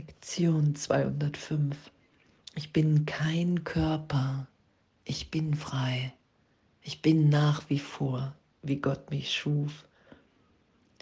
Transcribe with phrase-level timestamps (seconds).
[0.00, 1.76] Lektion 205.
[2.54, 4.46] Ich bin kein Körper,
[5.04, 6.14] ich bin frei.
[6.80, 9.86] Ich bin nach wie vor, wie Gott mich schuf.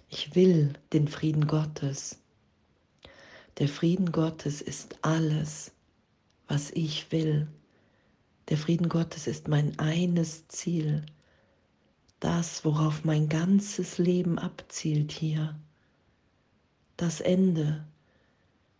[0.08, 2.18] Ich will den Frieden Gottes.
[3.58, 5.70] Der Frieden Gottes ist alles,
[6.48, 7.46] was ich will.
[8.48, 11.06] Der Frieden Gottes ist mein eines Ziel,
[12.18, 15.56] das, worauf mein ganzes Leben abzielt hier,
[16.96, 17.86] das Ende,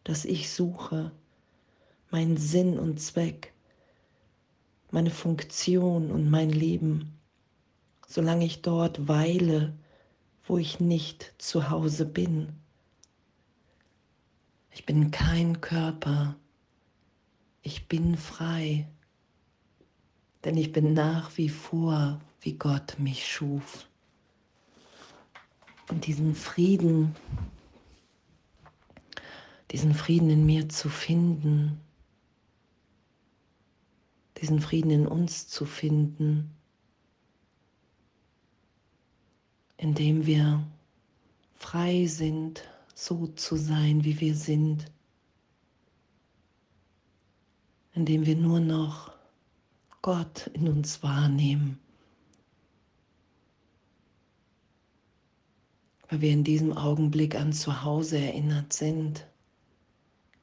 [0.04, 1.12] das ich suche,
[2.10, 3.52] mein Sinn und Zweck,
[4.90, 7.18] meine Funktion und mein Leben,
[8.06, 9.74] solange ich dort weile,
[10.46, 12.54] wo ich nicht zu Hause bin.
[14.70, 16.36] Ich bin kein Körper,
[17.62, 18.88] ich bin frei,
[20.44, 23.88] denn ich bin nach wie vor, wie Gott mich schuf.
[25.90, 27.14] Und diesen Frieden
[29.70, 31.80] diesen Frieden in mir zu finden,
[34.40, 36.54] diesen Frieden in uns zu finden,
[39.76, 40.66] indem wir
[41.54, 44.90] frei sind, so zu sein, wie wir sind,
[47.94, 49.12] indem wir nur noch
[50.02, 51.78] Gott in uns wahrnehmen,
[56.08, 59.26] weil wir in diesem Augenblick an Zuhause erinnert sind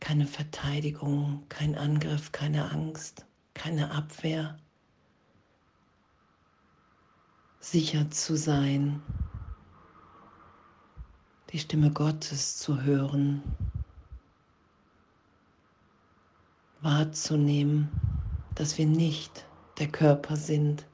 [0.06, 3.26] keine Verteidigung, kein Angriff, keine Angst,
[3.56, 4.56] keine Abwehr.
[7.60, 9.02] Sicher zu sein,
[11.50, 13.42] die Stimme Gottes zu hören,
[16.82, 17.90] wahrzunehmen,
[18.54, 19.48] dass wir nicht
[19.80, 20.86] der Körper sind,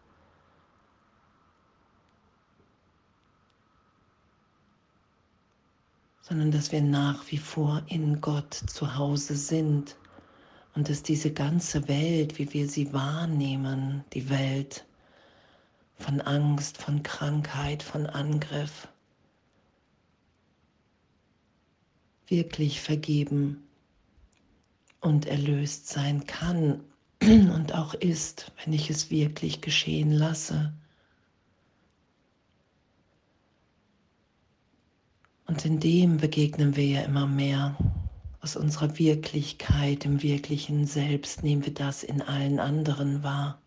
[6.31, 9.97] sondern dass wir nach wie vor in Gott zu Hause sind
[10.75, 14.85] und dass diese ganze Welt, wie wir sie wahrnehmen, die Welt
[15.97, 18.87] von Angst, von Krankheit, von Angriff,
[22.27, 23.67] wirklich vergeben
[25.01, 26.79] und erlöst sein kann
[27.21, 30.71] und auch ist, wenn ich es wirklich geschehen lasse.
[35.51, 37.75] Und in dem begegnen wir ja immer mehr.
[38.39, 43.61] Aus unserer Wirklichkeit, im wirklichen Selbst nehmen wir das in allen anderen wahr.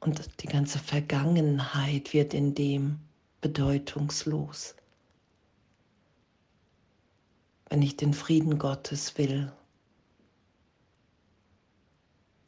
[0.00, 2.98] Und die ganze Vergangenheit wird in dem
[3.40, 4.74] bedeutungslos.
[7.70, 9.50] Wenn ich den Frieden Gottes will,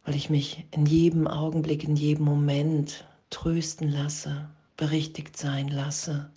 [0.04, 6.30] weil ich mich in jedem Augenblick, in jedem Moment trösten lasse, berichtigt sein lasse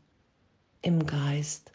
[0.81, 1.71] im Geist,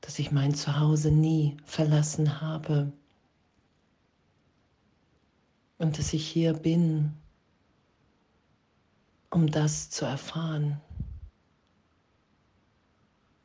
[0.00, 2.92] dass ich mein Zuhause nie verlassen habe
[5.78, 7.12] und dass ich hier bin,
[9.30, 10.80] um das zu erfahren,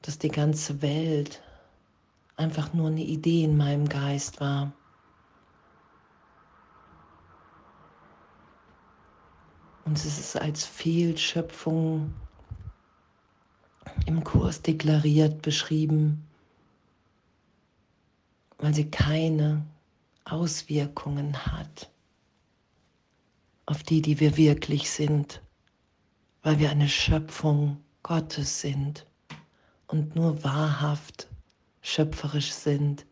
[0.01, 1.41] dass die ganze Welt
[2.35, 4.73] einfach nur eine Idee in meinem Geist war.
[9.85, 12.13] Und es ist als Fehlschöpfung
[14.07, 16.27] im Kurs deklariert beschrieben,
[18.57, 19.65] weil sie keine
[20.25, 21.89] Auswirkungen hat
[23.67, 25.41] auf die, die wir wirklich sind,
[26.43, 29.05] weil wir eine Schöpfung Gottes sind
[29.87, 31.27] und nur wahrhaft
[31.81, 33.05] schöpferisch sind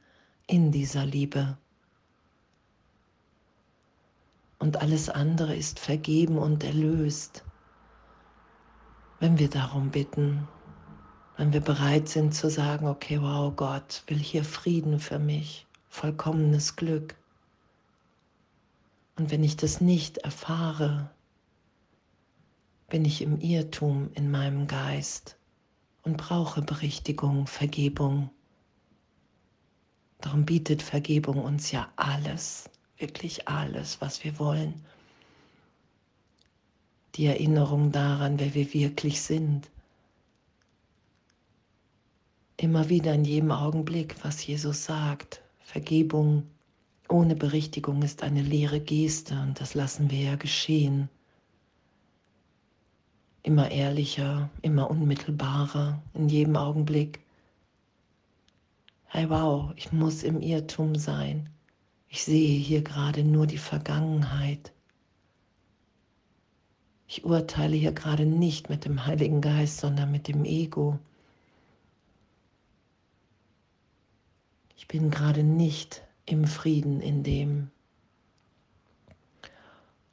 [0.48, 1.58] in dieser Liebe
[4.64, 7.44] und alles andere ist vergeben und erlöst,
[9.20, 10.48] wenn wir darum bitten,
[11.36, 16.78] wenn wir bereit sind zu sagen, okay, wow, Gott will hier Frieden für mich, vollkommenes
[16.78, 17.16] Glück.
[19.18, 21.10] Und wenn ich das nicht erfahre,
[22.88, 25.36] bin ich im Irrtum in meinem Geist
[26.04, 28.30] und brauche Berichtigung, Vergebung.
[30.22, 32.70] Darum bietet Vergebung uns ja alles
[33.04, 34.74] wirklich alles, was wir wollen.
[37.16, 39.70] Die Erinnerung daran, wer wir wirklich sind.
[42.56, 45.42] Immer wieder in jedem Augenblick, was Jesus sagt.
[45.60, 46.48] Vergebung
[47.10, 51.10] ohne Berichtigung ist eine leere Geste und das lassen wir ja geschehen.
[53.44, 57.20] Immer ehrlicher, immer unmittelbarer, in jedem Augenblick.
[59.08, 61.50] Hey wow, ich muss im Irrtum sein.
[62.14, 64.72] Ich sehe hier gerade nur die Vergangenheit.
[67.08, 71.00] Ich urteile hier gerade nicht mit dem Heiligen Geist, sondern mit dem Ego.
[74.78, 77.72] Ich bin gerade nicht im Frieden in dem.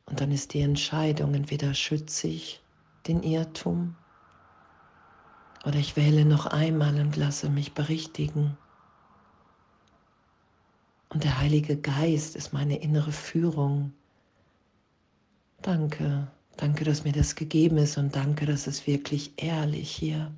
[0.07, 2.63] Und dann ist die Entscheidung, entweder schütze ich
[3.09, 3.95] den Irrtum
[5.67, 8.57] oder ich wähle noch einmal und lasse mich berichtigen.
[11.11, 13.93] Und der Heilige Geist ist meine innere Führung.
[15.61, 20.33] Danke, danke, dass mir das gegeben ist und danke, dass es wirklich ehrlich hier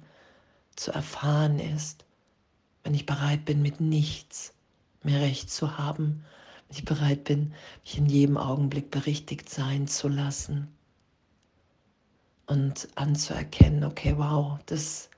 [0.74, 2.04] zu erfahren ist,
[2.82, 4.54] wenn ich bereit bin, mit nichts
[5.02, 6.24] mehr recht zu haben,
[6.69, 7.52] wenn ich bereit bin,
[7.84, 10.69] mich in jedem Augenblick berichtigt sein zu lassen
[12.46, 15.10] und anzuerkennen, okay, wow, das,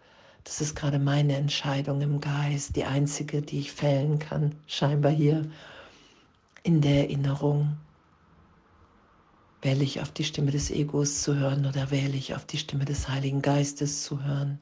[0.45, 5.51] das ist gerade meine Entscheidung im Geist, die einzige, die ich fällen kann, scheinbar hier
[6.63, 7.79] in der Erinnerung.
[9.63, 12.85] Wähle ich auf die Stimme des Egos zu hören oder wähle ich auf die Stimme
[12.85, 14.61] des Heiligen Geistes zu hören?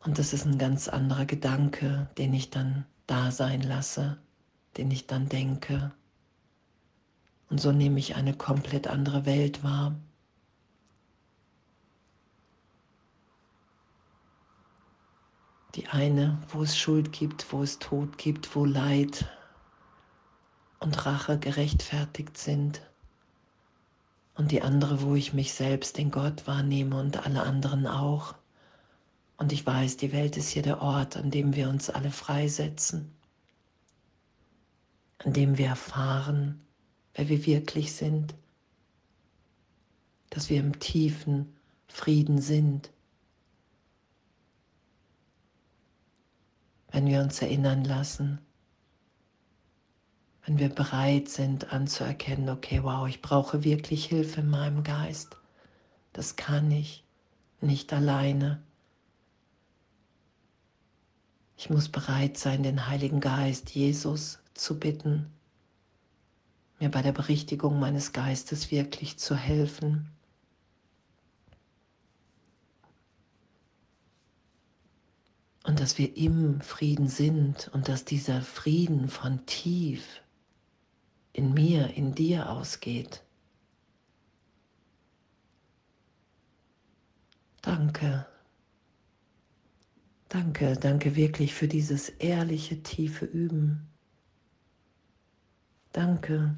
[0.00, 4.18] Und das ist ein ganz anderer Gedanke, den ich dann da sein lasse,
[4.76, 5.92] den ich dann denke.
[7.48, 9.94] Und so nehme ich eine komplett andere Welt wahr.
[15.74, 19.26] Die eine, wo es Schuld gibt, wo es Tod gibt, wo Leid
[20.80, 22.82] und Rache gerechtfertigt sind.
[24.34, 28.34] Und die andere, wo ich mich selbst, den Gott wahrnehme und alle anderen auch.
[29.38, 33.10] Und ich weiß, die Welt ist hier der Ort, an dem wir uns alle freisetzen,
[35.18, 36.60] an dem wir erfahren,
[37.14, 38.34] wer wir wirklich sind,
[40.30, 41.56] dass wir im tiefen
[41.88, 42.90] Frieden sind,
[46.92, 48.38] wenn wir uns erinnern lassen,
[50.44, 55.36] wenn wir bereit sind anzuerkennen, okay, wow, ich brauche wirklich Hilfe in meinem Geist,
[56.12, 57.04] das kann ich
[57.60, 58.62] nicht alleine.
[61.56, 65.32] Ich muss bereit sein, den Heiligen Geist, Jesus, zu bitten,
[66.80, 70.10] mir bei der Berichtigung meines Geistes wirklich zu helfen.
[75.64, 80.22] Und dass wir im Frieden sind und dass dieser Frieden von tief
[81.32, 83.22] in mir, in dir ausgeht.
[87.62, 88.26] Danke.
[90.28, 93.86] Danke, danke wirklich für dieses ehrliche, tiefe Üben.
[95.92, 96.56] Danke,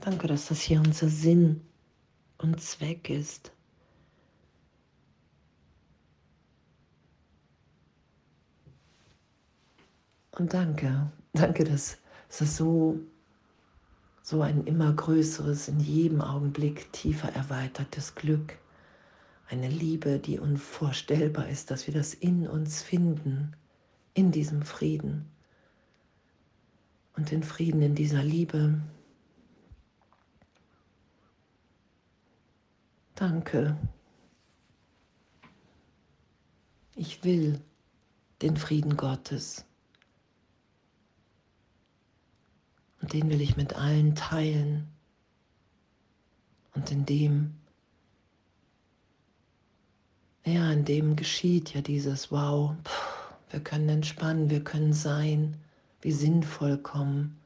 [0.00, 1.62] danke, dass das hier unser Sinn
[2.36, 3.53] und Zweck ist.
[10.36, 11.98] Und danke, danke, dass
[12.28, 12.98] es so,
[14.22, 18.58] so ein immer größeres, in jedem Augenblick tiefer erweitertes Glück
[19.48, 23.54] eine Liebe, die unvorstellbar ist, dass wir das in uns finden,
[24.14, 25.30] in diesem Frieden.
[27.16, 28.80] Und den Frieden in dieser Liebe.
[33.14, 33.76] Danke.
[36.96, 37.60] Ich will
[38.42, 39.64] den Frieden Gottes.
[43.04, 44.88] Und den will ich mit allen teilen.
[46.72, 47.54] Und in dem
[50.46, 52.74] ja, in dem geschieht ja dieses Wow,
[53.50, 55.58] wir können entspannen, wir können sein,
[56.00, 57.38] wir sind vollkommen,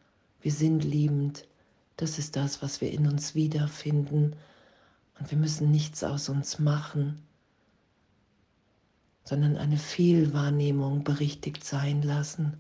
[0.43, 1.49] wir sind liebend.
[1.97, 4.37] Das ist das, was wir in uns wiederfinden.
[5.19, 7.21] Und wir müssen nichts aus uns machen,
[9.25, 12.59] sondern eine Fehlwahrnehmung berichtigt sein lassen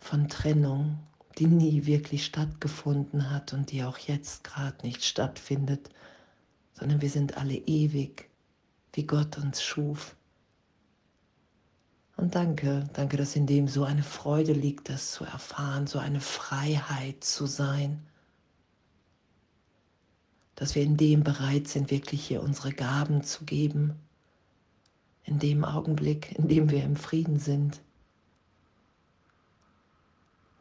[0.00, 0.98] von Trennung,
[1.38, 5.88] die nie wirklich stattgefunden hat und die auch jetzt gerade nicht stattfindet,
[6.72, 8.28] sondern wir sind alle ewig
[8.92, 10.16] wie Gott uns schuf.
[12.16, 16.20] Und danke, danke, dass in dem so eine Freude liegt, das zu erfahren, so eine
[16.20, 18.04] Freiheit zu sein.
[20.54, 23.94] Dass wir in dem bereit sind, wirklich hier unsere Gaben zu geben.
[25.24, 27.80] In dem Augenblick, in dem wir im Frieden sind.